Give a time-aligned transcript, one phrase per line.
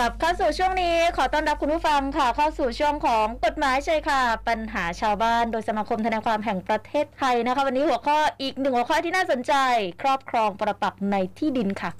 [0.00, 9.54] กลับเข้าสู่ช่วงนี้ขอต้อนรับคุณผู้ฟังค่ะ เข้าสู่ช่วงของกฎหมายใช่ค่ะ ปัญหาชาวบ้านโดยสมาคมทนายความแห่งประเทศไทยนะคะ วันนี้หัวข้ออีกหนึ่งหัวข้อที่น่าสนใจ
[10.02, 11.90] ครอบครองประปักในที่ดินค่ะ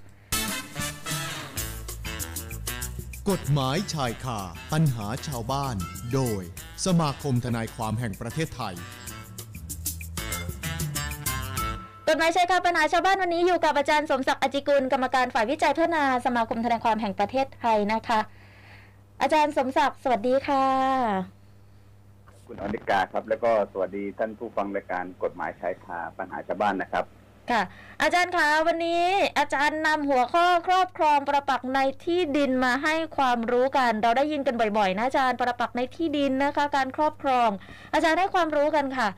[3.31, 4.41] กฎหมายชายคา
[4.73, 5.77] ปัญหาชาวบ้าน
[6.15, 6.43] โดย
[6.87, 8.75] สมาคมทนายความแห่งประเทศไทย
[12.09, 18.21] กฎหมายใช่ค่ะปัญหาชาวบ้านวันนี้อยู่กับอาจารย์สมศักดิ์อจิกุลกรรมการฝ่ายวิจัยพัฒนาสมาคมทนายความแห่งประเทศไทยนะคะ
[19.23, 20.65] อาจารย์สมศักดิ์สวัสดีค่ะ
[22.47, 27.05] คุณอนิกาครับ แล้วก็สวัสดีท่านผู้ฟังรายการกฎหมายชายคาปัญหาชาวบ้านนะครับ
[27.51, 27.63] ค่ะ
[28.03, 29.05] อาจารย์คะวันนี้
[29.39, 37.49] อาจารย์นำหัวข้อครอบครองประปักษ์ในที่ดินมาให้ความรู้กัน เราได้ยินกันบ่อยๆ นะอาจารย์ประปักษ์ในที่ดินนะคะ การครอบครอง
[37.95, 39.09] อาจารย์ให้ความรู้กันค่ะ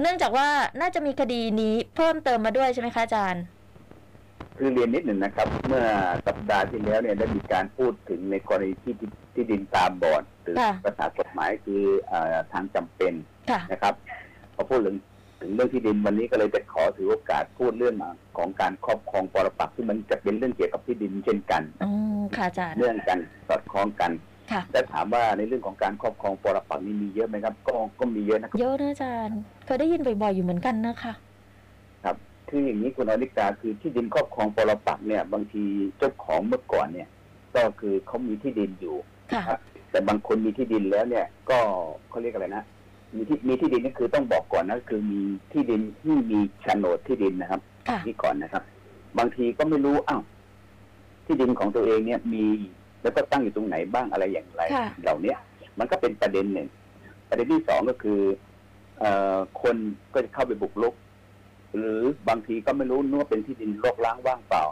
[0.00, 0.48] เนื่องจากว่า
[0.80, 3.44] น่าจะมีคดีนี้เพิ่มเติมมาด้วยใช่ไหมคะอาจารย์
[4.58, 5.84] คือเรียนนิดหนึ่งนะครับ เมื่อ
[6.26, 13.12] สัปดาห์ที่แล้วเนี่ยได้มีการพูดถึงในกรณีที่ที่ที่ดินตามบอร์ดหรือค่ะภาษากฎหมายคือเออทางจำเป็น
[13.50, 13.94] ค่ะนะครับ
[14.54, 14.96] พอพูดถึง
[15.40, 17.94] ถึงเรื่องที่ดินวันนี้ก็เลยจะขอถือโอกาสพูดเรื่อง
[18.38, 24.29] ของการครอบครองปรปักษ์ที่งมันจะเป็นเรื่องเกี่ยวกับที่ดินเช่นกันอืมค่ะอาจารย์เรื่องกันสอดคล้องกันค่ะ
[24.72, 31.12] แต่ถามว่าในเรื่องของการครอบครองปรปักษ์นี่มีเยอะไหมครับ ก็ก็มีเยอะนะครับเยอะนะอาจารย์เคยได้ยินบ่อยๆอยู่เหมือนกันนะคะ
[32.04, 32.16] ครับ
[32.48, 35.64] คืออย่างนี้คุณอนิกาคือที่ดินครอบครองปรปักษ์เนี่ย บางที
[35.98, 37.08] เจ้าของเมื่อก่อนเนี่ย
[37.54, 38.96] ก็คือเขามีที่ดินอยู่
[39.32, 39.58] ค่ะครับ
[39.90, 41.58] แต่บางคนมีที่ดินแล้วเนี่ย ก็
[42.08, 42.64] เขาเรียกอะไรนะ
[43.16, 45.20] มีที่มีที่ดินนี่คือต้องบอกก่อนนะคือมี
[45.52, 48.62] ที่ดินที่มีโฉนดที่ดินนะครับค่ะนี่ก่อนนะครับ
[49.18, 50.22] บางทีก็ไม่รู้อ้าว
[51.26, 52.44] ที่ดินของตัวเองเนี่ยมี
[53.02, 55.38] แล้วก็ตั้งอยู่ตรงไหนบ้างอะไรอย่างไร ค่ะ เหล่าเนี้ย
[55.78, 56.68] มันก็เป็นประเด็นหนึ่ง
[57.28, 58.20] ประเด็นที่สองก็คือ
[59.00, 59.76] เอ่อคน
[60.14, 60.94] ก็จะเข้าไปบุกรุก
[61.76, 64.62] หรือบางทีก็ไม่รู้นึกว่าเป็นที่ดินรกร้างว่างเปล่า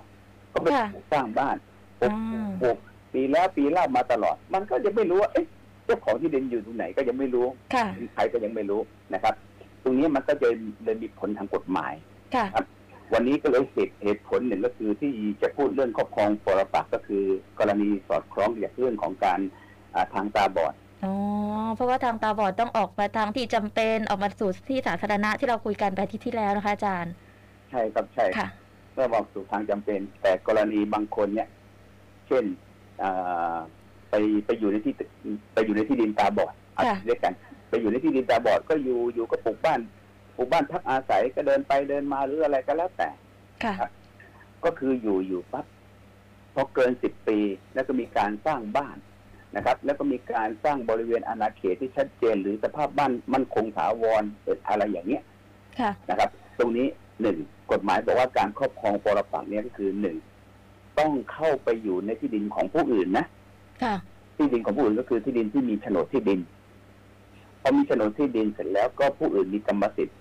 [0.52, 1.56] ก็ไปค่ะปลูกสร้างบ้าน
[2.00, 2.76] ปลูกอืมปลูก
[3.12, 5.46] ปีแล้วปีเล่ามาตลอด มันก็ยังไม่รู้ว่าเอ๊ะ
[5.84, 7.84] เจ้าของที่ดินอยู่ตรงไหนก็ยังไม่รู้ ค่ะ
[8.14, 8.80] ใครก็ยังไม่รู้
[9.14, 9.34] นะครับ
[9.82, 10.48] ตรงนี้มันก็จะ
[10.84, 11.92] เลยมีผลทางกฎหมาย
[12.34, 12.44] ค่ะ
[13.12, 17.24] วันนี้ก็เลยเหตุเหตุผลหนึ่งก็คือที่จะพูดเรื่องครอบครองปรปักษ์ก็คือ
[17.58, 19.40] กรณีสอดคล้องกับเรื่องของการ
[19.94, 20.74] อ่าทางตาบอด
[21.04, 21.14] อ๋อ
[21.74, 27.12] เพราะว่าทางตาบอดต้องออกมาทางที่จำเป็นออกมาสู่ที่สาธารณะที่เราคุยกันไปที่ที่แล้วนะคะอาจารย์
[27.70, 28.48] ใช่ครับใช่ค่ะ
[28.94, 31.48] เมื่อบอกสู่ทางจำเป็น แต่กรณีบางคนเนี่ย
[32.28, 32.44] เช่น
[33.02, 33.56] อ่า
[34.10, 34.14] ไป
[34.46, 34.94] ไปอยู่ในที่
[35.54, 37.34] ไปอยู่ในที่ดินตาบอดเอาค่ะเรียกกัน
[37.68, 39.80] ไปอยู่ในที่ดินตาบอดก็อยู่อยู่ก็ปลูกบ้าน
[40.38, 43.08] ปลูกบ้านพักอาศัยก็เดินไปเดินมาหรืออะไรก็แล้วแต่
[43.64, 43.90] ค่ะ
[44.64, 45.66] ก็คืออยู่อยู่ปั๊บ
[46.54, 47.38] พอเกินสิบปี
[47.74, 48.96] แล้วก็มีการสร้างบ้าน
[49.56, 54.22] นะครับ แล้วก็มีการสร้างบริเวณอาณาเขตที่ชัดเจน หรือสภาพบ้านมั่นคงถาวร
[54.68, 55.22] อะไรอย่างเนี้ย
[55.78, 56.86] ค่ะนะครับ ตรงนี้
[57.22, 57.36] หนึ่ง
[57.72, 60.16] กฎหมายบอกว่าการครอบครองปรปักษ์เนี่ยก็คือหนึ่ง
[60.98, 63.26] ต้องเข้าไปอยู่ในที่ดินของผู้อื่นนะ
[63.82, 63.94] ค่ะ
[64.36, 66.40] ที่ดินของผู้อื่นก็คือที่ดินที่มีโฉนดที่ดิน
[67.62, 70.17] พอมีโฉนดที่ดินเสร็จแล้วก็ผู้อื่นมีกรรมสิทธิ์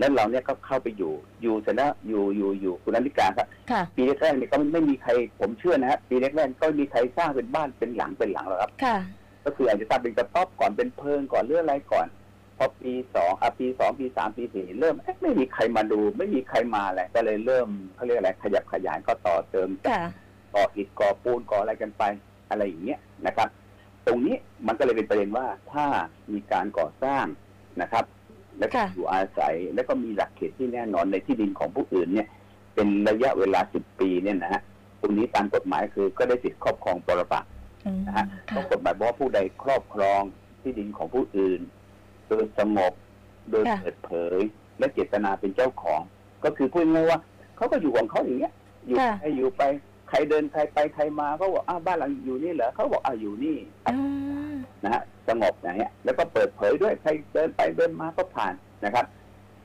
[0.00, 1.12] แล้วเราเนี่ยก็เข้าไปอยู่
[1.42, 8.96] อยู่เสร็จแล้วอยู่อยู่อยู่คุณอนิกาครับ ค่ะ ปีแรกๆเนี่ยก็ไม่มีใครผมเชื่อนะฮะปีแรกๆก็ไม่มีใครสร้างเป็นบ้านเป็นหลังเป็นหลังหรอกครับ ค่ะ
[9.44, 12.06] ก็คืออาจจะสร้างเป็นกระต๊อบก่อนเป็นเพิงก่อนเรื่องอะไรก่อน
[12.58, 20.02] พอปีสองอะปีสองปีสามปีสี่เริ่มเอ๊ะไม่มีใครมาดู ไม่มีใครมาอะไรก็เลยเริ่มเขาเรียกอะไรขยับขยายก็ต่อเติมค่ะ
[20.54, 22.02] ก่ออิฐก่อปูนก่ออะไรกันไป
[22.50, 23.48] อะไรอย่างเงี้ยนะครับ
[24.06, 24.36] ตรงนี้
[24.66, 25.86] มันก็เลยเป็นประเด็นว่าถ้า
[26.32, 27.24] มีการก่อสร้าง
[27.82, 28.04] นะครับ
[28.60, 32.28] แล้วก็ค่ะอยู่อาศัย แล้วก็มีหลักเขตที่แน่นอนในที่ดินของผู้อื่นเนี่ย
[32.74, 34.62] เป็นระยะเวลาสิบปีเนี่ยนะฮะ
[35.00, 37.50] ตรงนี้ตามกฎหมายคือก็ได้สิทธิครอบครองปรปักษ์
[37.86, 40.22] อืมนะฮะเพค่ะราะกฎหมายบอกว่าผู้ใดครอบครอง
[40.62, 41.60] ที่ดินของผู้อื่น
[42.28, 42.92] โดยสงบ
[43.50, 44.40] โดยค่ะเปิดเผย
[44.78, 46.00] และเจตนาเป็นเจ้าของ
[46.44, 47.18] ก็คือพูดง่ายๆว่า
[47.56, 48.52] เขาก็อยู่ของเขาอย่างเงี้ย
[48.86, 49.62] อยู่ค่ะไปอยู่ไป
[50.08, 53.56] ใครเดินใครไปใครมาเขาบอกอ้าวบ้านหลังอยู่นี่เหรอเขาบอกอ้าวอยู่นี่
[53.88, 53.96] อื
[54.50, 54.54] ม
[54.84, 58.54] นะฮะ สงบอย่างเงี้ยแล้วก็เปิดเผยด้วยใครเดินไปเดินมาก็ผ่าน
[58.84, 59.06] นะครับ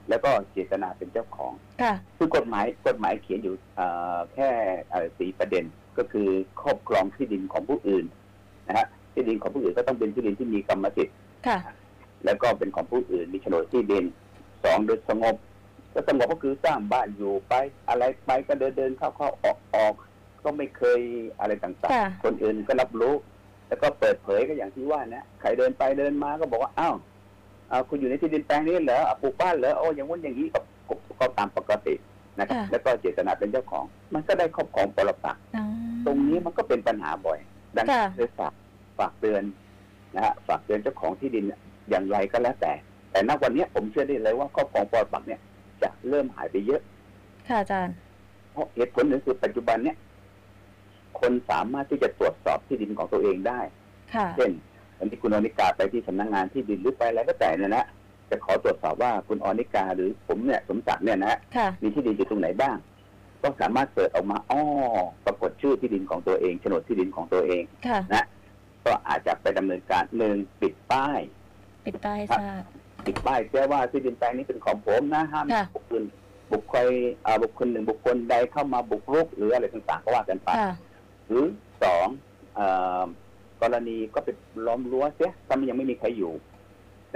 [0.10, 4.50] แล้วก็เจตนาเป็นเจ้าของค่ะคือกฎหมายกฎหมายเขียนอยู่เอ่อแค่
[4.90, 5.66] เอ่อสีประเด็น
[5.98, 6.28] ก็คือ
[6.62, 8.06] ครอบครองที่ดินของผู้อื่น
[8.68, 11.16] นะฮะที่ดินของผู้อื่นก็ต้องเป็นที่ดินที่มีกรรมสิทธิ์
[11.48, 11.58] ค่ะ
[12.26, 14.04] แล้วก็เป็นของผู้อื่นมีโฉนดที่ดิน
[14.64, 15.36] สองโดยสงบ
[15.94, 17.54] ก็สงบก็คือสร้างบ้านอยู่ไป
[17.90, 19.94] อะไรไปก็เดินเดินเข้าเข้าออกออก
[20.44, 21.02] ก็ไม่เคย
[21.40, 23.14] อะไรต่างค่ะๆคนอื่นก็รับรู้
[23.68, 26.96] แล้วก็เปิดเผยก็อย่างที่ว่านะใครเดินไปเดินมาก็บอกว่าอ้าว
[27.72, 31.96] อ้าวคุณอยู่ในที่ดินแปลงนี้เหรออะปลูกบ้านเหรอโอ้อย่างงู้นอย่างนี้ก็ก็ก็ตามปกติ
[32.40, 33.84] นะครับค่ะแล้วก็เจตนาเป็นเจ้าของ
[34.14, 35.62] มันก็ได้ครอบครองปรปักษ์อื
[35.94, 37.40] มตรงนี้มันก็เป็นปัญหาบ่อย
[37.78, 38.54] ดังนั้ค่ะนเลยฝาก
[39.00, 39.44] ฝากเตือน
[40.16, 41.46] นะฮะฝากเตือนเจ้าของที่ดิน
[41.90, 42.72] อย่างไรก็แล้วแต่
[43.12, 45.40] แต่ณวันเนี้ยผมเชื่อได้เลยว่าครอบครองปรปักษ์เนี่ย
[45.82, 46.82] จะเริ่มหายไปเยอะ
[47.48, 47.96] ค่ะอาจารย์
[48.52, 49.98] เพราะเหตุผลหนึ่งคือปัจจุบันเนี่ย
[51.20, 53.60] คนสามารถที่จะตรวจสอบที่ดินของตัวเองได้
[54.14, 54.52] ค่ะ เช่น
[55.00, 57.86] วันที่คุณอนิกาไปที่สำนักงานที่ดินหรือไปอะไรก็แต่เนี่ยนะ
[58.30, 62.78] จะขอตรวจสอบว่าคุณอนิกาหรือผมเนี่ยสมศักดิ์เนี่ยนะค่ะ มีที่ดินอยู่ตรงไหนบ้าง
[63.42, 64.62] ก็สามารถเปิดออกมาอ้อ
[65.26, 68.24] ปรากฏชื่อที่ดินของตัวเองโฉนดที่ดินของตัวเองค่ะ
[68.86, 71.20] ก็อาจจะไปดำเนินการหนึ่งปิดป้าย
[71.86, 72.64] ปิดป้ายให้ทราบ
[73.06, 76.04] ปิดป้ายแจ้ว่าที่ดินแปลงนี้เป็นของผมนะห้ามค่ะ บุคคล
[76.54, 76.88] บุคคล
[77.26, 80.74] อ่าบุคคลหนึ่งบุคคลใดเข้ามาบุกรุกหรืออะไรต่างๆก็ว่ากันไป ค่ะ
[81.30, 81.46] หรือ
[81.84, 82.08] สอง
[82.56, 82.68] เอ่
[83.02, 83.04] อ
[83.62, 84.30] กรณีก็ไป
[84.66, 86.34] ล้อมรั้วเสียถ้ามันยังไม่มีใครอยู่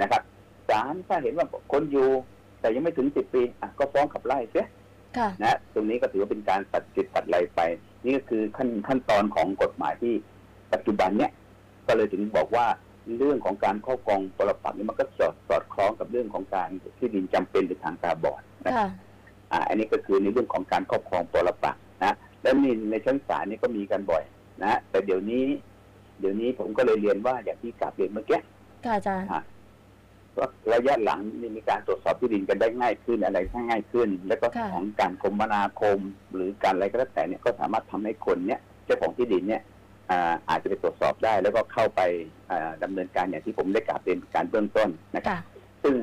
[0.00, 0.22] นะครับ
[0.68, 2.08] ศาลถ้าเห็นว่าคนอยู่
[2.60, 4.66] แต่ยังไม่ถึงสิบปีอะก็ฟ้องขับไล่เสีย
[5.16, 7.60] ค่ะนะตรงนี้ก็ถือว่าเป็นการตัดสิทธิ์ตัดอะไรไป
[8.04, 10.14] นี่ก็คือขั้นขั้นตอนของกฎหมายที่
[10.72, 11.32] ปัจจุบันเนี้ย
[11.86, 12.66] ก็เลยถึงบอกว่า
[13.18, 16.68] เรื่องของการครอบครองปรปักษ์นี่มันก็สอดสอดคล้องกับเรื่องของการ
[16.98, 18.88] ที่ดินจำเป็นหรือทางตาบอดนะค่ะ
[19.52, 24.22] อ่าอันนี้ก็คือในเรื่องของการครอบครองปรปักษ์นะ และนี่ในชั้นศาลนี่ก็มีกันบ่อย
[24.64, 25.44] นะแต่เดี๋ยวนี้
[26.20, 28.38] เดี๋ยวนี้ผมก็เลยเรียนว่าอย่างที่กราบเรียนเมื่อกี้
[28.84, 29.28] ค่ะอาจารย์
[30.38, 33.38] ว่าระยะหลังนี่มีการตรวจสอบที่ดินกันได้ง่ายขึ้นอะไร
[33.70, 35.98] ง่ายขึ้น แล้วก็ค่ะของการคมนาคม
[36.32, 39.62] หรือการอะไรก็แล้วแต่เนี่ยก็สามารถทำให้คนเนี่ยเจ้าของที่ดินเนี่ย
[40.10, 42.00] อ่าอาจจะไปตรวจสอบได้ แล้วก็เข้าไป
[42.50, 45.40] อ่าดำเนินการอย่างที่ผมได้กราบเรียนการเบื้องต้นนะครับค่ะ
[45.82, 45.94] ซึ่ง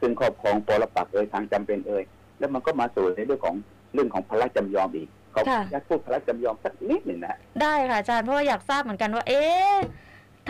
[0.00, 2.04] ซึ่งครอบครองปรปักษ์เอ่ยทางจำเป็นเอ่ย
[2.38, 3.56] แล้วมันก็มาสู่ในเรื่องของ
[3.94, 9.74] เรื่องของพระราชจำยอมอีกเขาค่ะอยากพูดพระราชจำยอมสักนิดหนึ่งนะได้ค่ะอาจารย์เพราะว่าอยากทราบเหมือนกันว่า เอ๊ะ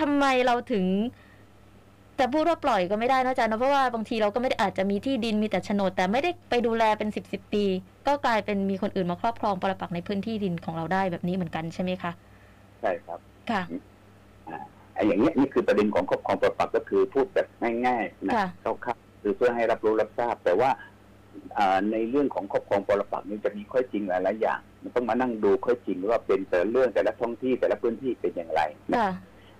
[0.00, 0.84] ทำไมเราถึง
[2.16, 7.64] แต่พูดว่าปล่อยก็ไม่ได้นะอาจารย์นะเพราะว่าบางทีเราก็ไม่ได้อาจจะมีที่ดินมีแต่โฉนด แต่ไม่ได้ไปดูแลเป็นสิบสิบปี
[8.06, 12.12] ก็กลายเป็นมีคนอื่นมาครอบครองปรปักษ์ในพื้นที่ดินของเราได้แบบนี้เหมือนกันใช่ไหมคะ
[12.80, 13.18] ใช่ครับ
[13.50, 13.62] ค่ะ
[14.94, 17.46] ไอ้อย่างเงี้ยนี่คือประเด็นของครอบครองปรปักษ์ก็คือพูดแบบ
[17.86, 20.86] ง่ายๆนะค่ะคร่าวๆคือเพื่อให้รับรู้รับทราบ แต่ว่าอ่า
[21.92, 28.60] ในเรื่องของครอบครองปรปักษ์นี่จะมีข้อจริงหลายๆอย่าง มันต้องมานั่งดูข้อจริงว่าเป็นแต่ละเรื่องแต่ละท้องที่แต่ละพื้นที่เป็นอย่างไร
[28.90, 29.10] นะค่ะ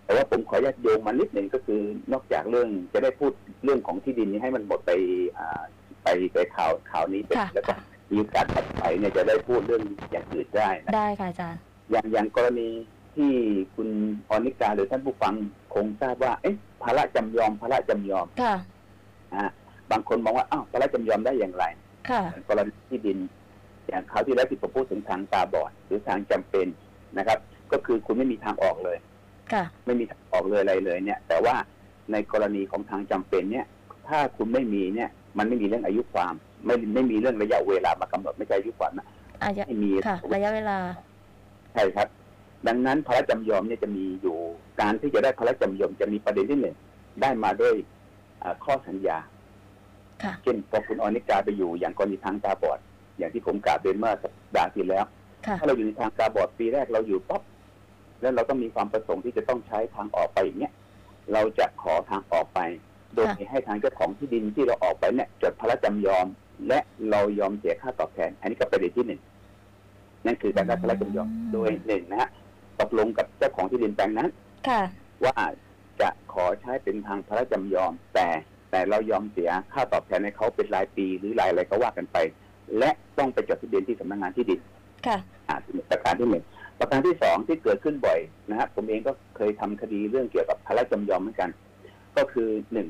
[0.05, 1.81] แต่ว่าผมขออนุญาตโยงมานิดหนึ่งก็คือ
[2.12, 3.32] นอกจากเรื่องจะได้พูด
[3.64, 4.90] เรื่องของที่ดินนี้ให้มันหมดไป
[5.38, 5.62] อ่า
[6.02, 7.78] ไปไปข่าวข่าวนี้ไปค่ะแล้วก็ค่ะ
[8.11, 12.69] มีโอกาสถัดไปเนี่ยจะได้พูดเรื่องอย่างอื่นได้นะได้ค่ะอาจารย์อย่างอย่างกรณี
[13.17, 13.32] ที่
[13.75, 13.88] คุณ
[14.31, 15.34] อนิกาหรือท่านผู้ฟัง
[15.75, 18.55] คงทราบว่า เอ๊ะภาระจำยอมภาระจำยอมค่ะ
[19.34, 19.46] อ่า
[19.90, 21.64] บางคนมองว่าอ้าวภาระจำยอมได้อย่างไร
[22.08, 23.18] ค่ะกรณีที่ดิน
[23.88, 26.66] อย่างคราวที่แล้วที่ผมพูดถึงทางตาบอด หรือทางจำเป็น
[27.18, 27.38] นะครับ
[27.72, 28.98] ก็คือคุณไม่มีทางออกเลย
[29.52, 31.54] ค่ะไม่มีทางออกเลยอะไรเลยเนี่ย แต่ว่า
[32.12, 33.66] ในกรณีของทางจำเป็นเนี่ย
[34.08, 36.34] ถ้าคุณไม่มีเนี่ย มันไม่มีเรื่องอายุความ
[36.66, 39.06] ไม่ไม่มีเรื่องระยะเวลามากำหนดไม่ใช่อายุความนะ
[39.42, 40.78] อาจจะไม่มีค่ะระยะเวลา
[41.74, 42.08] ใช่ครับ
[42.66, 44.36] ดังนั้นพระจำยอมเนี่ยจะมีอยู่
[44.80, 46.76] การที่จะได้พระจำยอมจะมีประเด็นที่หนึ่ง
[47.22, 47.74] ได้มาด้วย
[48.42, 49.35] อ่าข้อสัญญาค่ะ
[50.42, 52.78] เช่นพอคุณอนิกาไปอยู่อย่างกรณีทางตาบอด
[53.18, 55.04] อย่างที่ผมกล่าวไปเมื่อสัปดาห์ที่แล้ว
[55.46, 57.42] ค่ะถ้าเราอยู่ในทางตาบอดปีแรกเราอยู่ปั๊บ
[58.20, 60.72] แล้วเราต้องมีความประสงค์ที่จะต้องใช้ทางออกไปอย่างเงี้ย
[61.32, 62.60] เราจะขอทางออกไป
[63.14, 66.26] โดยให้ทางเจ้าของที่ดินที่เราออกไปเนี่ยจดพระจำยอม
[66.68, 66.78] และ
[67.10, 69.20] เรายอมเสียค่าตอบแทน อันนี้ก็ประเด็นที่หนึ่ง
[70.26, 72.30] นั่นคือการได้พระจำยอมอืมโดยหนึ่งนะฮะ
[72.80, 74.28] ตกลงกับเจ้าของที่ดินแปลงนั้น
[74.68, 74.82] ค่ะ
[75.24, 75.36] ว่า
[76.00, 78.28] จะขอใช้เป็นทางพระจำยอมแต่
[78.76, 82.17] แต่เรายอมเสียค่าตอบแทนให้เขาเป็นรายปีหรือรายอะไรก็ว่ากันไป
[82.78, 84.61] และต้องไปจดทะเบียนที่สำนักงานที่ดิน
[85.06, 85.19] ค่ะ
[85.49, 85.56] อ่า
[85.90, 86.44] ประการที่หนึ่ง
[86.78, 88.19] ประการที่สองที่เกิดขึ้นบ่อย
[88.50, 91.50] นะฮะผมเองก็เคยทำคดีเรื่องเกี่ยวกับพระราชจำยอมเหมือนกัน
[92.16, 92.88] ก็คือหนึ่ง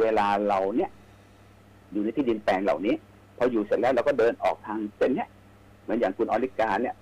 [0.00, 0.90] เวลาเราเนี่ย
[1.92, 2.94] อยู่ในที่ดินแปลงเหล่านี้
[3.36, 5.28] พออยู่เสร็จแล้วเราก็เดินออกทางเส้นเนี้ย
[5.82, 6.94] เหมือนอย่างคุณอริกาเนี่ย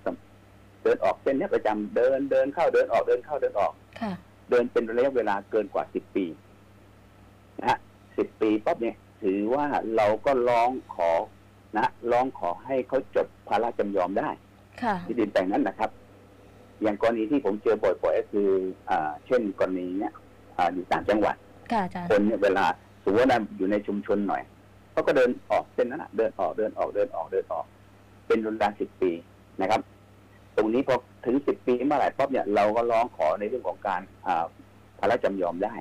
[0.83, 4.13] เดินออกเส้นเนี้ยประจำเดินเดินเข้าเดินออกเดินเข้าเดินออกค่ะ
[4.49, 6.43] เดินเป็นระยะเวลาเกินกว่าสิบปีนะฮะ
[8.17, 11.11] สิบปีปั๊บเนี่ยถือว่าเราก็ร้องขอ
[11.77, 14.29] นะร้องขอให้เขาจดภาระจำยอมได้
[14.83, 15.89] ค่ะที่ดินแปลงนั้นนะครับ
[16.81, 18.49] อย่างกรณีที่ผมเจอบ่อยๆก็คือ
[18.89, 20.13] อ่าเช่นกรณีเนี้ย
[20.57, 21.35] อ่าอยู่ต่างจังหวัด
[21.71, 22.65] ค่ะอาจารย์คนเนี่ยเวลา
[23.03, 24.41] สมมติว่าอยู่ในชุมชนหน่อย
[24.91, 27.65] เขาก็เดินออกเส้นนั้นนะเดินออกเดินออกเดินออกเดินออก
[28.27, 29.11] เป็นเวลาสิบปี
[29.61, 29.81] นะครับ
[30.55, 30.95] ตรงนี้พอ
[31.25, 34.45] ถึงสิบปีเมื่อไหร่ปั๊บเนี่ยเราก็ร้องขอในเรื่องของการอ่า
[34.99, 35.73] พระราชจำยอมได้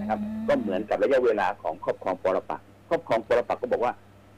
[0.00, 0.18] นะครับ
[0.48, 3.92] ก็เหมือนกับระยะเวลาของครอบครองปรปักษ์ครอบครองปรปักษ์ก็บอกว่า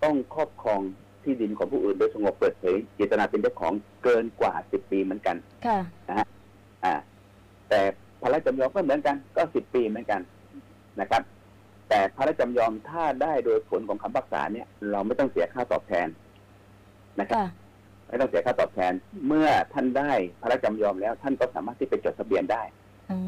[0.04, 0.80] ต้องครอบครอง
[1.24, 3.72] ที่ดินของผู้อื่นโดยสงบเปิดเผยเจตนาเป็นเจ้าของ
[4.04, 5.78] เกินกว่าสิบปีเหมือนกันค่ะ
[6.84, 6.94] อ่า
[7.68, 7.80] แต่
[8.20, 10.20] พระราชจำยอมก็เหมือนกัน ก็สิบปีเหมือนกัน
[11.00, 11.22] นะครับ
[11.88, 16.08] แต่พระราชจำยอมถ้าได้โดยผลของคำพิพากษาเนี่ย เราไม่ต้องเสียค่าตอบแทน
[17.20, 17.48] นะครับค่ะ
[18.08, 18.92] ไม่ต้องเสียค่าตอบแทน
[19.26, 22.62] เมื่อท่านได้พระราชจำยอมแล้ว ท่านก็สามารถที่ไปจดทะเบียนได้
[23.10, 23.18] อ๋อ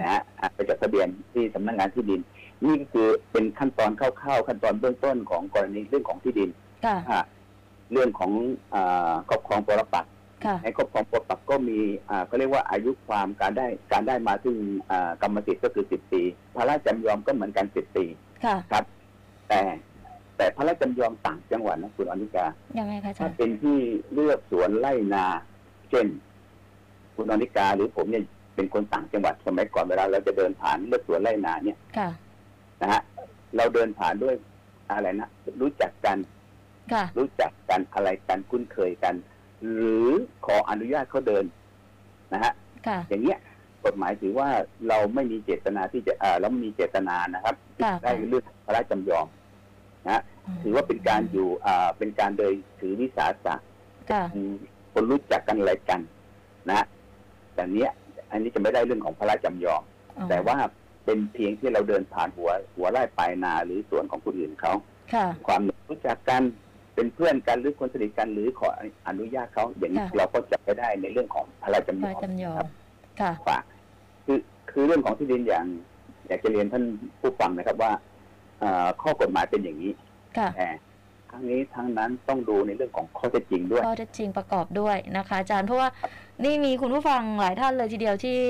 [0.00, 2.20] นะฮะอะไปจดทะเบียนที่สำนักงานที่ดิน
[2.64, 6.50] นี่ก็คือเป็นขั้นตอนคร่าวๆขั้นตอนเบื้องต้นของกรณีเรื่องของที่ดิน
[6.84, 7.22] ค่ะอะ
[7.92, 8.32] เรื่องของ
[8.74, 10.12] อาครอบครองปรปักษ์
[10.44, 11.78] ค่ะ ในครอบครองปรปักษ์ก็มี
[12.08, 14.54] อ่าเขาเรียกว่าอายุความการได้การได้มาซึ่ง
[14.90, 16.22] อ่ากรรมสิทธิ์ก็คือสิบปี
[16.54, 18.04] พระราชจำยอมก็เหมือนกันสิบปี
[18.44, 18.84] ค่ะ ครับ
[19.48, 19.60] แต่
[20.36, 22.46] แต่พระราชจำยอมต่างจังหวัดนะคุณอนิกา
[22.78, 23.78] ยังไงคะอาจาถ้ารย์ เป็นที่
[24.12, 25.24] เลือกสวนไร่นา
[25.90, 26.06] เช่น
[27.16, 28.24] คุณอนิกาหรือผมเนี่ย
[28.60, 32.08] เป็นคนต่างจังหวัดสมัยก่อนเวลาเราจะเดินผ่านเลือกสวนไร่นาเนี่ยค่ะ
[32.82, 33.00] นะฮะ
[33.56, 34.34] เราเดินผ่านด้วย
[34.90, 35.28] อะไรนะ
[35.60, 36.18] รู้จักกัน
[36.92, 39.14] ค่ะ รู้จักกันอะไรกันคุ้นเคยกัน
[39.74, 40.08] หรือ
[40.46, 41.44] ขออนุญาตเขาเดิน
[42.32, 42.52] นะฮะ
[42.86, 43.38] ค่ะ อย่างเงี้ย
[43.84, 44.48] กฎหมายถือว่า
[44.88, 49.26] เราไม่มีเจตนาที่จะเอ่อเราไม่มีเจตนานะครับค่ะได้เรื่องพระราชจำยอม
[50.04, 50.22] นะฮะ
[50.62, 53.54] ถือว่าเป็นการอยู่อ่าเป็นการโดยถือวิสาสะ
[54.10, 54.52] ค่ะอืม
[54.92, 56.00] คนรู้จักกันอะไรกัน
[56.68, 56.86] นะฮะ
[57.54, 57.90] แต่เนี้ย
[58.30, 59.82] อันนี้จะไม่ได้เรื่องของพระราชจำยอม
[60.16, 60.56] อ๋อแต่ว่า
[61.04, 64.72] เป็นเพียงที่เราเดินผ่านหัว หัวไร่ปลายนาหรือสวนของคนอื่นเขา
[65.14, 66.42] ค่ะความรู้จักกัน
[66.94, 68.68] เป็นเพื่อนกันหรือคนสนิทกันหรือขอ
[69.08, 72.68] อนุญาตเขาอย่างนี้ค่ะเราก็จะไม่ได้ในเรื่องของพระราชจำพยระอมจำยอครัมบ
[73.20, 73.62] ค่ะฝาก
[74.24, 74.38] คือ
[74.70, 75.66] คือเรื่องของที่ดินอย่าง
[76.28, 76.84] อยากจะเรียนท่าน
[77.20, 77.92] ผู้ฟังนะครับว่า
[78.60, 79.92] เอ่อข้อกฎหมายเป็นอย่างนี้
[80.38, 80.68] ค่ะแต่
[81.30, 85.88] ทั้งนี้ทั้งนั้นต้องดูในเรื่องของข้อเท็จจริงด้วยข้อเท็จจริงประกอบด้วยนะคะ อาจารย์เพราะว่า
[86.44, 88.40] นี่มีคุณผู้ฟังหลายท่านเลยทีเดียวที่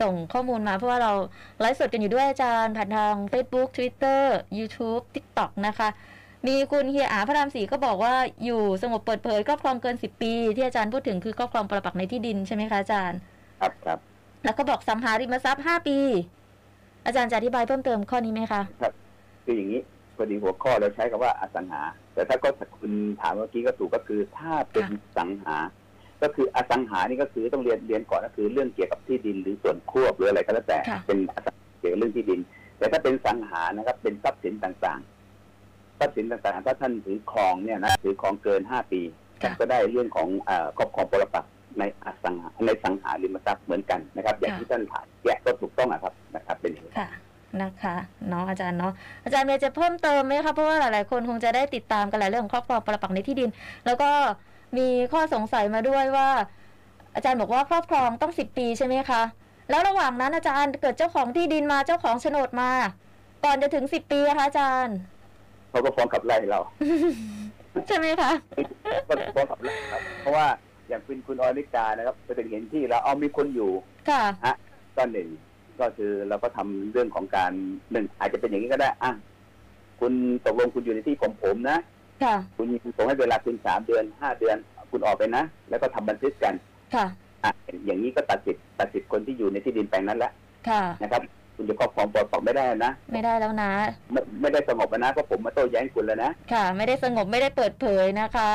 [0.00, 1.12] ส่งข้อมูลมา เพราะว่าเรา
[1.60, 4.22] ไลฟ์สดกันอยู่ด้วยอาจารย์ผ่านทาง Facebook Twitter
[4.58, 5.88] YouTube TikTok นะคะ
[6.46, 8.14] มีคุณเฮียอาพระรามศรีก็บอกว่า
[8.44, 13.18] อยู่สงบเปิดเผยครอบครองเกิน 10 ปี ที่อาจารย์พูดถึงคือครอบครองปรปักษ์ในที่ดินใช่ไหมคะอาจารย์
[13.60, 13.98] ครับครับ
[14.44, 15.98] แล้วก็บอกสัมหาริมทรัพย์ 5 ปี
[17.06, 18.62] อาจารย์จะอธิบายเพิ่มเติมข้อนี้ไหมคะ
[19.44, 19.80] คืออย่างนี้
[20.16, 21.82] พอดีหัวข้อเราใช้คำว่าอสังหา
[22.14, 25.56] แต่ถ้าก็คุณถามเมื่อกี้ก็ถูกก็คือถ้าเป็นค่ะสังหา
[26.22, 32.40] ก็คืออสังหานี่ก็คือต้องเรียนเรียนก่อนก็คือเรื่องเกี่ยวกับที่ดินหรือส่วนควบหรืออะไรก็แล้วแต่ค่ะเป็นอสังหาเกี่ยวกับเรื่องที่ดิน
[32.78, 39.00] แต่ถ้าเป็นสังหานะครับ เป็นทรัพย์สินต่างๆทรัพย์สินต่างๆ ถ้าท่านถือครองเนี่ยนะถือครองเกินห้าปี
[39.42, 47.08] ค่ะก็ได้เรื่องของเอ่อครอบครองปรปักษ์ในอสังหาในสังหาริมทรัพย์เหมือนกันนะครับ อย่างค่ะที่ท่านถามแยกก็ถูกต้องอะครับนะครับ เป็นอย่างนี้ค่ะ
[47.62, 47.96] นะคะ
[48.28, 48.92] เนาะอาจารย์เนาะ
[49.24, 53.50] อาจารย์เมย์จะเพิ่มเติมไหมคะเพราะว่าหลายๆคนคงจะได้ติดตามกันหลายเรื่องของครอบครองปรปักษ์ในที่ดิน
[53.86, 54.10] แล้วก็
[54.76, 56.28] มีข้อสงสัยมาด้วยว่า
[57.14, 59.22] อาจารย์บอกว่าครอบครองต้องสิบปีใช่ไหมคะ
[59.70, 62.70] แล้วระหว่างนั้นอาจารย์เกิดเจ้าของที่ดินมาเจ้าของโฉนดมา
[63.44, 64.96] ก่อนจะถึงสิบปีนะคะอาจารย์
[65.70, 66.60] เขาก็ฟ้องขับไล่เรา
[67.86, 68.32] ใช่ไหมคะ
[69.08, 70.46] ก็ฟ้องขับไล่ครับ เพราะว่า
[70.88, 73.70] อย่างคุณคุณออนิกานะครับไปเป็นเห็นที่แล้วเอามีคนอยู่
[74.08, 74.22] ค่ะ
[74.96, 75.28] ก็หนึ่ง
[75.80, 77.52] ก็คือเราก็ทำเรื่องของการ
[77.92, 79.12] หนึ่งอาจจะเป็นอย่างนี้ก็ได้อะ
[80.00, 80.12] คุณ
[80.46, 81.78] ตกลงคุณอยู่ในที่ของผมนะ
[82.24, 84.56] ค่ะ คุณผมให้เวลาคุณสามเดือนห้าเดือน
[84.90, 86.54] คุณออกไปนะ แล้วก็ทำบันทึกกัน
[86.94, 87.06] ค่ะ
[87.44, 87.50] อะ
[87.86, 90.32] อย่างนี้ก็ตัดสิทธิ์ตัดสิทธิ์คนที่อยู่ในที่ดินแปลงนั้นแล้ว
[90.68, 91.22] ค่ะนะครับ
[91.56, 93.70] คุณจะครอบครองปลดปล่อยไม่ได้นะไม่ได้แล้วนะ
[94.12, 98.50] ไม่ไม่ได้สงบนะเพราะผมมาโต้แย้งคุณแล้วนะค่ะ ไม่ได้สงบไม่ได้เปิดเผยนะคะ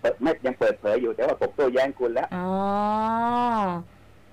[0.00, 2.48] เปิดไม่ยังเปิดเผยอยู่แต่ว่าผมโต้แย้งคุณแล้วอ๋อ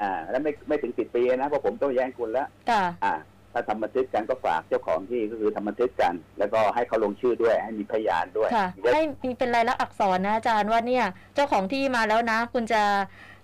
[0.01, 3.13] อ่า แล้วไม่ไม่ถึงสิบปีนะเพราะผมโต้แย้งคุณแล้วค่ะอ่า
[3.53, 12.81] ถ้าทำบันทึกกันก็ฝากเจ้าของที่ก็คือทำบันทึกกัน แล้วก็ให้เขาลงชื่อด้วยให้มีพยานด้วยค่ะให้มีเป็นลายลักษณ์อักษรนะอาจารย์ว่าเนี่ยเจ้าของที่มาแล้วนะ คุณจะ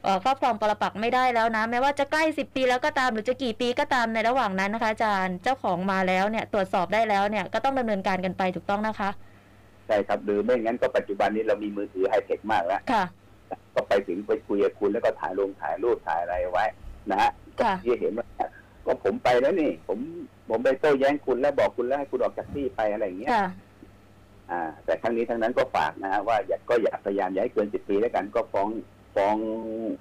[0.04, 9.10] เอ่อครอบครองปรปักษ์ไม่ได้แล้วนะ แม้ว่าจะใกล้สิบปีแล้วก็ตามหรือจะกี่ปีก็ตามในระหว่างนั้นนะคะอาจารย์เจ้าของมาแล้วเนี่ยตรวจสอบได้แล้วเนี่ยก็ต้องดำเนินการกันไปถูกต้องนะคะ
[9.88, 13.04] ใช่ครับหรือไม่งั้นก็ปัจจุบันนี้เรามีมือถือไฮเทคมากแล้วค่ะ
[13.76, 16.66] ก็ไปถึงไปคุยกับคุณแล้วก็ถ่ายลงถ่ายรูปถ่ายอะไรไว้
[17.12, 17.32] นะฮะ
[17.62, 18.28] ค่ะที่เห็นว่า
[18.86, 20.00] ก็ผมไปแล้วนี่ ผม
[20.50, 23.48] ผมไปโต้แย้งคุณแล้วบอกคุณแล้วให้คุณออกจากที่ไปอะไรอย่างเงี้ยค่ะ
[24.52, 28.68] อ่า แต่ทั้งนี้ทั้งนั้นก็ฝากนะฮะว่าอย่าก็อย่าพยายามอย่าให้เกินสิบปีแล้วกันก็ฟ้อง
[29.16, 29.36] ฟ้อง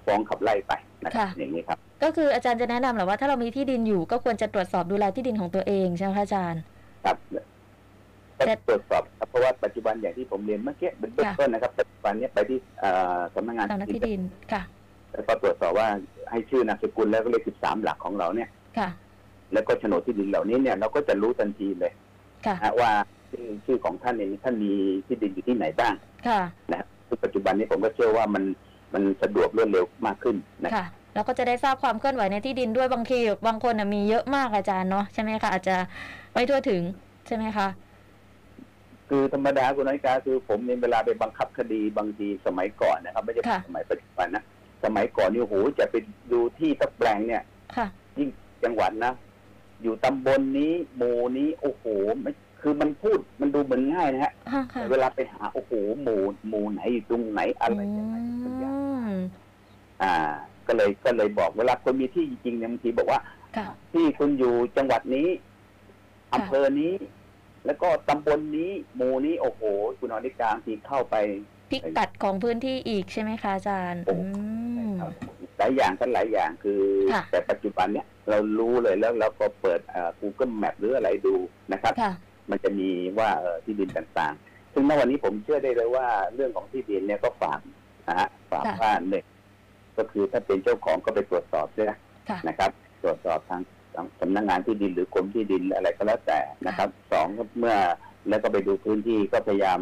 [0.05, 0.73] ฟ้องขับไล่ไป
[1.05, 6.63] นะครับค่ะ อย่างนี้ครับ ก็คืออาจารย์จะแนะนำแหละว่าถ้าเรามีที่ดินอยู่ก็ควรจะตรวจสอบดูแลที่ดินของตัวเองใช่ไหมคะอาจารย์
[7.05, 7.17] ครับ
[8.37, 14.21] แต่ ก็ตรวจสอบครับเพราะว่าปัจจุบันอย่างที่ผมเรียนเมื่อกี้เป็นเบื้องค่ะต้นนะครับปัจจุบันเนี้ไปที่เอ่อสำนักงานตามหน้าที่ดิน
[14.53, 14.63] ค่ะ
[15.13, 15.89] แล้วก็ตรวจสอบว่า
[16.31, 18.89] ให้ชื่อนามสกุลแล้วก็เลขสิบสามหลักของเราเนี่ย ค่ะ
[19.53, 21.93] แล้วก็โฉนดที่ดินเหล่านี้เนี่ยเราก็จะรู้ทันทีเลย
[22.47, 22.91] ค่ะนะฮะว่า
[23.31, 24.73] ชื่อชื่อของท่านเองท่านมี
[25.07, 25.95] ที่ดินอยู่ที่ไหนบ้าง
[26.29, 26.41] ค่ะ
[26.71, 28.45] นะครับซึ่งปัจจุบันนี้ผมก็เชื่อว่ามัน
[28.95, 35.77] มันสะดวกรวดเร็วมากขึ้นนะค่ะแล้วก็จะได้ทราบความเคลื่อนไหวในที่ดินด้วยบางทีบางคนน่ะมีเยอะมากอาจารย์เนาะใช่ไหมคะอาจจะ
[36.33, 36.83] ไม่ทั่วถึง
[37.27, 37.69] ใช่ไหมคะ
[39.09, 44.43] คือธรรมดาคุณน้อยกาคือผมเนี่ยเวลาไปบังคับคดีบางทีสมัยก่อนนะครับไม่ใช่ค่ะสมัยปัจจุบันนะ
[44.85, 45.95] สมัยก่อนนี่โอ้โหจะไป
[46.33, 47.43] ดูที่สักแปลงเนี่ย
[47.77, 47.87] ค่ะ
[48.19, 48.29] ยิ่ง
[48.65, 49.13] จังหวัดนะ
[49.83, 51.85] อยู่ตำบลนี้หมู่นี้ โอ้โห
[52.21, 52.31] ไม่
[52.61, 58.75] คือมันพูดมันดูเหมือนง่ายนะฮะค่ะค่ะแต่เวลาไปหาโอ้โหหมู่หมู่ไหนอยู่ตรงไหนอะไรอืยังไงทุกอย่าง
[59.09, 59.13] ม
[60.03, 60.15] อ่า
[60.67, 63.21] ก็เลยก็เลยบอกเวลาคนมีที่จริงๆเนี่ยบางทีบอกว่า
[63.57, 65.29] ค่ะ ที่คุณอยู่จังหวัดนี้
[66.31, 66.93] ค่ะอำเภอนี้
[67.67, 69.63] แล้วก็ตำบลนี้หมู่นี้โอ้โห
[69.99, 71.15] คุณอนิกาบางทีเข้าไป
[71.71, 74.29] ผิพิกัดของพื้นที่อีกใช่ไหมคะอาจารย์โอ้อื
[74.87, 75.13] มครับ
[75.59, 76.81] หลายอย่างกันหลายอย่างคือ
[77.13, 81.35] ค่ะ แต่ปัจจุบันเนี่ย เรารู้เลยแล้วเราก็เปิดเอ่อ Google Map หรืออะไรดู
[81.73, 82.13] นะครับค่ะ
[82.51, 82.89] มันจะมี
[83.19, 87.61] ว่าเอ่อที่ดินต่างๆ ซึ่งณวันนี้ผมเชื่อได้เลยว่าเรื่องของที่ดินเนี่ยก็ฝาก
[88.09, 89.25] นะฮะฝากค่ะว่าหนึ่ง
[89.99, 92.71] ก็คือถ้าเป็นเจ้าของก็ไปตรวจสอบด้วยนะค่ะนะครับ
[93.03, 93.63] ตรวจสอบทาง
[93.95, 97.77] ทางสำนักงานที่ดินหรือกรมที่ดินอะไรก็แล้วแต่นะครับสองก็เมื่อ
[98.29, 99.79] แล้วก็ไปดูพื้นที่ก็พยายาม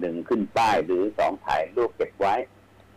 [0.00, 2.34] หนึ่งขึ้นป้ายหรือสองถ่ายรูปเก็บไว้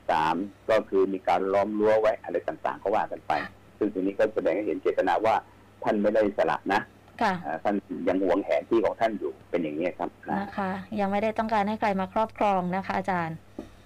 [0.09, 0.35] สาม
[0.69, 3.33] ก็คือมีการล้อมรั้วไว้อะไรต่างๆ ก็ว่ากันไป
[3.77, 5.35] ซึ่งตรงนี้ก็แสดงให้เห็นเจตนาว่า
[5.83, 6.81] ท่านไม่ได้สละนะ
[7.21, 7.75] ค่ะอ่าท่าน
[8.07, 13.37] ยังหวงแหนที่ของท่านอยู่เป็นอย่างนี้ยครับนะนะคะ ยังไม่ได้ต้องการให้ใครมาครอบครองนะคะ อาจารย์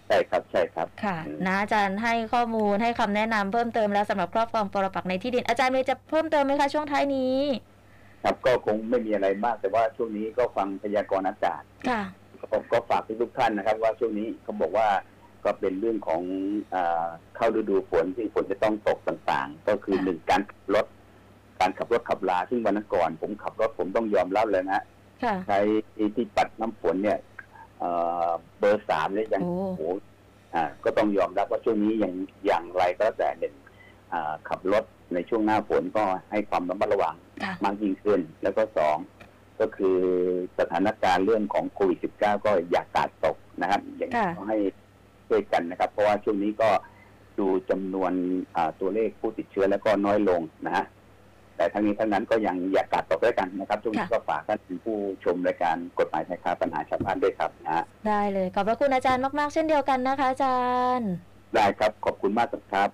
[0.07, 7.37] ใช่ครับใช่ครับค่ะอืมนะอาจารย์ให้ข้อมูลให้คำแนะนำเพิ่มเติมแล้วสำหรับครอบครองปรปักษ์ในที่ดินอาจารย์มีจะเพิ่มเติมไหมคะช่วงท้ายนี้
[8.23, 12.01] ครับก็คงไม่มีอะไรมากแต่ว่าช่วงนี้ก็ฟังพยากรณ์อากาศค่ะ
[12.51, 14.87] ก็ก็ฝากทุกๆท่านนะครับ ว่าช่วงนี้เขาบอกว่า
[15.45, 16.21] ก็เป็นเรื่องของ
[16.73, 17.05] อา
[17.35, 20.85] เข้าฤดูฝนที่ฝนจะต้องตกต่างๆ ก็คือค่ะหนึ่งการขับรถ
[21.59, 24.83] การขับรถขับลาซึ่งวันนั้นก่อน ผมขับรถผมต้องยอมรับเลยนะ
[25.23, 25.59] ค่ะใช้
[26.15, 27.19] ที่ปัดน้ำฝนเนี่ย
[27.79, 27.89] เอ่
[28.27, 28.29] อ
[28.59, 29.81] เบอร์สามเนี่ยยังโอ้โอ้โห
[30.55, 32.13] อ่าก็ต้องยอมรับว่าช่วงนี้ยัง
[32.45, 33.55] อย่างไรก็แล้วแต่หนึ่ง
[34.13, 34.83] อ่าขับรถ
[35.13, 38.97] ในช่วงหน้าฝนก็ให้ความระมัดระวังค่ะมากยิ่งขึ้น แล้วก็สอง
[39.59, 39.97] ก็คือ
[40.59, 44.57] สถานการณ์เรื่องของโควิด -19 ก็อย่ากาดตกนะครับอย่างค่ะก็ให้
[45.31, 46.69] ช่วยกันนะครับ เพราะว่าช่วงนี้ก็
[47.39, 48.11] ดูจำนวน
[48.55, 50.85] อ่าตัวเลขผู้ติดเชื้อแล้วก็น้อยลงนะฮะ
[51.57, 60.59] แต่ทั้งนี้ทั้งนั้นก็ยังอย่ากาดตกด้วยกันนะครับช่วงนี้ก็ฝากท่านผู้ชมรายการกฎหมายชายคาปัญหาชาวบ้านด้วยครับนะฮะได้เลยขอบพระคุณอาจารย์มาก ๆ เช่นเดียวกันนะคะ อาจา
[60.97, 61.09] รย์
[61.55, 62.89] ได้ครับขอบคุณมากครับ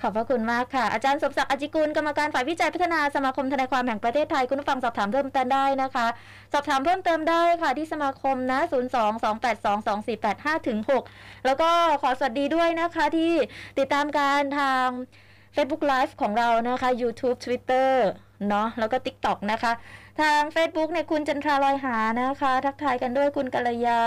[0.00, 6.06] ขอบพระคุณมากค่ะ อาจารย์สมศักดิ์อจิกุลกรรมการฝ่ายวิจัยพัฒนาสมาคมทนายความแห่งประเทศไทย คุณผู้ฟังสอบถามเพิ่มเติมได้นะคะ
[6.52, 10.78] สอบถามเพิ่มเติมได้ค่ะที่สมาคมนะ 0 2 2 8 2 2 4 8 5ถึง
[11.12, 11.70] 6แล้วก็
[12.02, 13.32] ขอสวัสดีด้วยนะคะที่
[13.78, 14.86] ติดตามการทาง
[15.56, 17.90] Facebook Live ของเรานะคะ YouTube Twitter
[18.48, 19.72] เนาะแล้วก็ TikTok นะคะ
[20.20, 24.02] ทาง Facebook เนี่ยคุณจันทราลอยหานะคะ ทักทายกันด้วยคุณกัลยา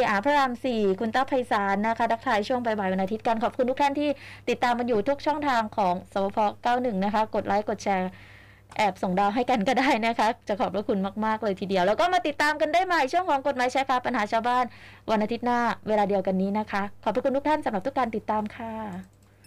[0.00, 4.08] ยอาพระรามสี่คุณต้าไพศาลนะคะทักทายช่วงบ่ายวันอาทิตย์กันขอบคุณทุกท่านที่
[4.48, 6.38] ติดตามมันอยู่ทุกช่องทางของสวพ
[6.72, 8.10] 91 นะคะ กดไลค์กดแชร์
[8.76, 14.64] แอบส่งดาวให้กันก็ได้นะคะ จะขอบพระคุณมาก ๆ เลยทีเดียว แล้วก็มาติดตามกันได้ใหม่ช่วงของกฎหมายใช้คาปัญหาชาวบ้าน
[15.10, 15.58] วันอาทิตย์หน้า
[15.88, 19.17] เวลาเดียวกันนี้นะคะ ขอบพระคุณทุกท่านสำหรับทุกการติดตามค่ะ